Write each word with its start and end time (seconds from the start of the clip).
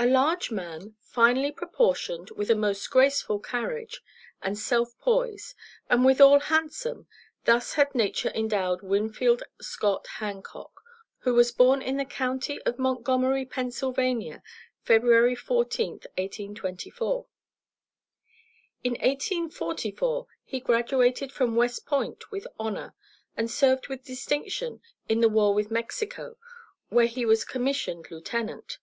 A 0.00 0.06
large 0.06 0.52
man, 0.52 0.94
finely 1.00 1.50
proportioned 1.50 2.30
with 2.30 2.50
a 2.50 2.54
most 2.54 2.88
graceful 2.88 3.40
carriage, 3.40 4.00
and 4.40 4.56
self 4.56 4.96
poise, 5.00 5.56
and 5.90 6.04
withal 6.04 6.38
handsome, 6.38 7.08
thus 7.46 7.72
had 7.72 7.92
nature 7.96 8.30
endowed 8.32 8.80
Winfield 8.80 9.42
Scott 9.60 10.06
Hancock, 10.18 10.82
who 11.18 11.34
was 11.34 11.50
born 11.50 11.82
in 11.82 11.96
the 11.96 12.04
county 12.04 12.62
of 12.62 12.78
Montgomery, 12.78 13.44
Pennsylvania, 13.44 14.40
February 14.84 15.34
14, 15.34 15.90
1824. 16.16 17.26
In 18.84 18.92
1844 18.92 20.28
he 20.44 20.60
graduated 20.60 21.32
from 21.32 21.56
West 21.56 21.86
Point 21.86 22.30
with 22.30 22.46
honor, 22.56 22.94
and 23.36 23.50
served 23.50 23.88
with 23.88 24.04
distinction 24.04 24.80
in 25.08 25.18
the 25.18 25.28
war 25.28 25.52
with 25.54 25.72
Mexico, 25.72 26.36
where 26.88 27.06
he 27.06 27.26
was 27.26 27.44
commissioned 27.44 28.12
lieutenant. 28.12 28.78